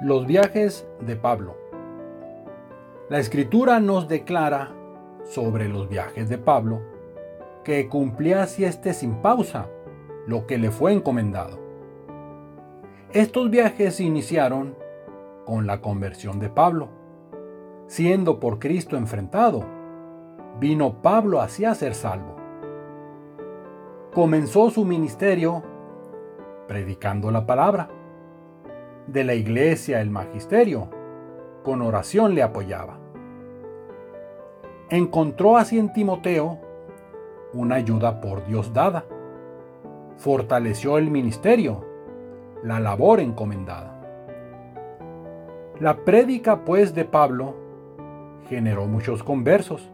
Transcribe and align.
Los 0.00 0.28
viajes 0.28 0.86
de 1.00 1.16
Pablo. 1.16 1.56
La 3.08 3.18
escritura 3.18 3.80
nos 3.80 4.06
declara 4.06 4.70
sobre 5.24 5.68
los 5.68 5.88
viajes 5.88 6.28
de 6.28 6.38
Pablo 6.38 6.80
que 7.64 7.88
cumplía 7.88 8.46
sieste 8.46 8.94
sin 8.94 9.16
pausa 9.16 9.66
lo 10.28 10.46
que 10.46 10.56
le 10.56 10.70
fue 10.70 10.92
encomendado. 10.92 11.58
Estos 13.12 13.50
viajes 13.50 13.98
iniciaron 13.98 14.76
con 15.44 15.66
la 15.66 15.80
conversión 15.80 16.38
de 16.38 16.48
Pablo. 16.48 16.90
Siendo 17.88 18.38
por 18.38 18.60
Cristo 18.60 18.96
enfrentado, 18.96 19.64
vino 20.60 21.02
Pablo 21.02 21.40
hacia 21.40 21.74
ser 21.74 21.96
salvo. 21.96 22.36
Comenzó 24.14 24.70
su 24.70 24.84
ministerio 24.84 25.64
predicando 26.68 27.32
la 27.32 27.46
palabra 27.46 27.97
de 29.08 29.24
la 29.24 29.34
iglesia, 29.34 30.00
el 30.00 30.10
magisterio, 30.10 30.88
con 31.64 31.82
oración 31.82 32.34
le 32.34 32.42
apoyaba. 32.42 32.98
Encontró 34.90 35.56
así 35.56 35.78
en 35.78 35.92
Timoteo 35.92 36.58
una 37.52 37.76
ayuda 37.76 38.20
por 38.20 38.44
Dios 38.46 38.72
dada. 38.72 39.04
Fortaleció 40.16 40.98
el 40.98 41.10
ministerio, 41.10 41.84
la 42.62 42.80
labor 42.80 43.20
encomendada. 43.20 43.94
La 45.80 46.04
prédica 46.04 46.64
pues 46.64 46.94
de 46.94 47.04
Pablo 47.04 47.54
generó 48.48 48.86
muchos 48.86 49.22
conversos. 49.22 49.90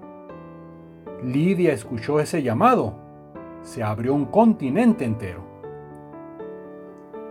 Lidia 1.22 1.72
escuchó 1.72 2.20
ese 2.20 2.42
llamado, 2.42 2.94
se 3.62 3.82
abrió 3.82 4.14
un 4.14 4.26
continente 4.26 5.04
entero. 5.04 5.42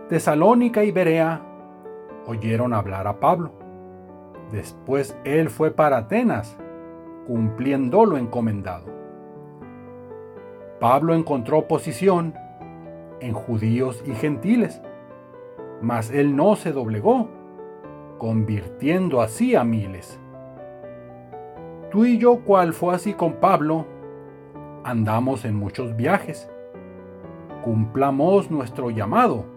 Tesalónica 0.08 0.84
y 0.84 0.92
Berea 0.92 1.53
oyeron 2.26 2.72
hablar 2.72 3.06
a 3.06 3.20
Pablo. 3.20 3.52
Después 4.52 5.16
él 5.24 5.50
fue 5.50 5.70
para 5.70 5.98
Atenas, 5.98 6.56
cumpliendo 7.26 8.04
lo 8.04 8.16
encomendado. 8.16 8.86
Pablo 10.80 11.14
encontró 11.14 11.58
oposición 11.58 12.34
en 13.20 13.32
judíos 13.32 14.02
y 14.06 14.12
gentiles, 14.12 14.82
mas 15.80 16.10
él 16.10 16.36
no 16.36 16.56
se 16.56 16.72
doblegó, 16.72 17.28
convirtiendo 18.18 19.22
así 19.22 19.54
a 19.54 19.64
miles. 19.64 20.20
Tú 21.90 22.04
y 22.04 22.18
yo, 22.18 22.40
cual 22.40 22.72
fue 22.72 22.94
así 22.94 23.14
con 23.14 23.34
Pablo, 23.34 23.86
andamos 24.84 25.44
en 25.44 25.56
muchos 25.56 25.96
viajes. 25.96 26.50
Cumplamos 27.62 28.50
nuestro 28.50 28.90
llamado 28.90 29.53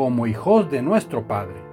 como 0.00 0.26
hijos 0.26 0.70
de 0.70 0.80
nuestro 0.80 1.24
Padre. 1.28 1.69